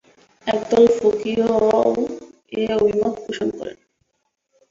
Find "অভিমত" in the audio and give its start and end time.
2.77-3.15